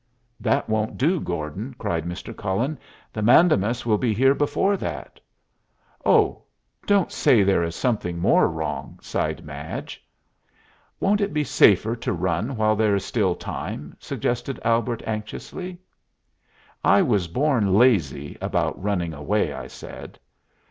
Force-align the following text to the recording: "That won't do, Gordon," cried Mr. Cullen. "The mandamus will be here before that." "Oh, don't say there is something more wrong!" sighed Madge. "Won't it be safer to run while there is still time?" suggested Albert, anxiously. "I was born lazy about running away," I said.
"That 0.39 0.67
won't 0.67 0.97
do, 0.97 1.19
Gordon," 1.19 1.75
cried 1.77 2.05
Mr. 2.05 2.35
Cullen. 2.35 2.79
"The 3.13 3.21
mandamus 3.21 3.85
will 3.85 3.99
be 3.99 4.15
here 4.15 4.33
before 4.33 4.75
that." 4.77 5.19
"Oh, 6.03 6.41
don't 6.87 7.11
say 7.11 7.43
there 7.43 7.61
is 7.61 7.75
something 7.75 8.17
more 8.17 8.47
wrong!" 8.47 8.97
sighed 8.99 9.45
Madge. 9.45 10.03
"Won't 10.99 11.21
it 11.21 11.33
be 11.35 11.43
safer 11.43 11.95
to 11.97 12.13
run 12.13 12.55
while 12.55 12.75
there 12.75 12.95
is 12.95 13.05
still 13.05 13.35
time?" 13.35 13.95
suggested 13.99 14.59
Albert, 14.65 15.03
anxiously. 15.05 15.77
"I 16.83 17.03
was 17.03 17.27
born 17.27 17.75
lazy 17.75 18.39
about 18.41 18.81
running 18.81 19.13
away," 19.13 19.53
I 19.53 19.67
said. 19.67 20.17